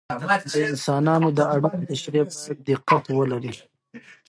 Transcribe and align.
د 0.53 0.55
انسانانو 0.71 1.27
د 1.37 1.39
اړیکو 1.53 1.87
تشریح 1.89 2.23
باید 2.27 2.57
دقت 2.69 3.03
ولري. 3.17 3.53